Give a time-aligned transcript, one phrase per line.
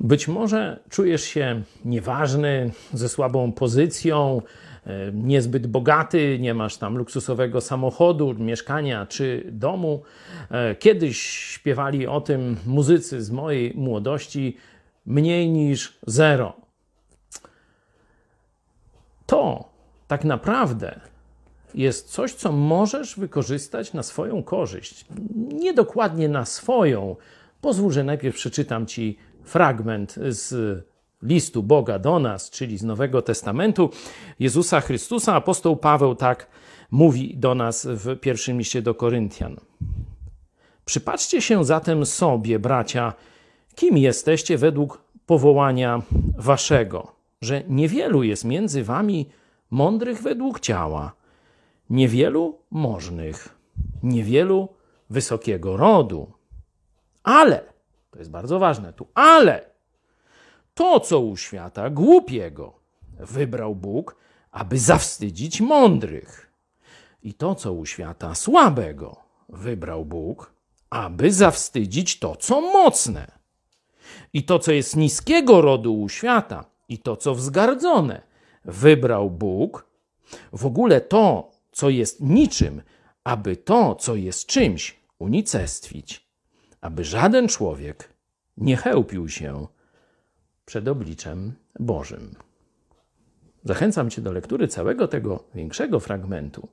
[0.00, 4.42] Być może czujesz się nieważny, ze słabą pozycją,
[4.86, 10.02] e, niezbyt bogaty, nie masz tam luksusowego samochodu, mieszkania czy domu.
[10.50, 14.56] E, kiedyś śpiewali o tym muzycy z mojej młodości
[15.06, 16.56] mniej niż zero.
[19.26, 19.68] To
[20.08, 21.00] tak naprawdę
[21.74, 25.04] jest coś, co możesz wykorzystać na swoją korzyść.
[25.34, 27.16] Nie dokładnie na swoją.
[27.60, 30.82] Pozwól, że najpierw przeczytam ci fragment z
[31.22, 33.90] listu Boga do nas, czyli z Nowego Testamentu
[34.38, 35.34] Jezusa Chrystusa.
[35.34, 36.46] Apostoł Paweł tak
[36.90, 39.56] mówi do nas w pierwszym liście do Koryntian.
[40.84, 43.12] Przypatrzcie się zatem sobie, bracia,
[43.74, 46.02] kim jesteście według powołania
[46.38, 49.28] waszego, że niewielu jest między wami
[49.70, 51.12] mądrych według ciała,
[51.90, 53.58] niewielu możnych,
[54.02, 54.68] niewielu
[55.10, 56.32] wysokiego rodu.
[57.22, 57.75] Ale,
[58.16, 59.70] to jest bardzo ważne tu, ale
[60.74, 62.72] to, co u świata głupiego
[63.18, 64.16] wybrał Bóg,
[64.50, 66.52] aby zawstydzić mądrych.
[67.22, 69.16] I to, co u świata słabego
[69.48, 70.52] wybrał Bóg,
[70.90, 73.26] aby zawstydzić to, co mocne.
[74.32, 78.22] I to, co jest niskiego rodu u świata, i to, co wzgardzone,
[78.64, 79.86] wybrał Bóg.
[80.52, 82.82] W ogóle to, co jest niczym,
[83.24, 86.25] aby to, co jest czymś, unicestwić,
[86.86, 88.08] aby żaden człowiek
[88.56, 89.66] nie chełpił się
[90.64, 92.34] przed obliczem Bożym.
[93.64, 96.68] Zachęcam Cię do lektury całego tego większego fragmentu.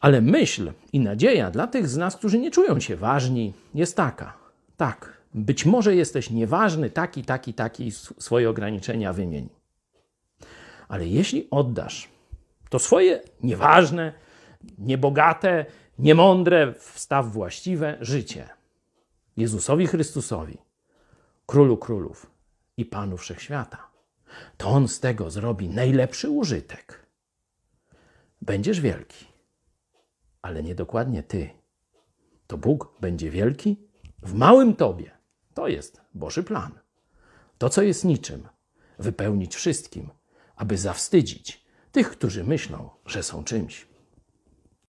[0.00, 4.36] Ale myśl i nadzieja dla tych z nas, którzy nie czują się ważni, jest taka.
[4.76, 9.48] Tak, być może jesteś nieważny, taki, taki, taki, swoje ograniczenia wymień.
[10.88, 12.08] Ale jeśli oddasz
[12.70, 14.12] to swoje nieważne,
[14.78, 15.66] niebogate,
[15.98, 18.56] niemądre, wstaw właściwe życie
[19.36, 20.58] Jezusowi Chrystusowi,
[21.46, 22.30] Królu Królów
[22.76, 23.90] i Panu Wszechświata,
[24.56, 27.06] to On z tego zrobi najlepszy użytek.
[28.42, 29.26] Będziesz wielki,
[30.42, 31.50] ale nie dokładnie Ty.
[32.46, 33.88] To Bóg będzie wielki
[34.22, 35.10] w małym Tobie.
[35.54, 36.78] To jest Boży plan.
[37.58, 38.48] To, co jest niczym,
[38.98, 40.10] wypełnić wszystkim,
[40.56, 43.88] aby zawstydzić tych, którzy myślą, że są czymś.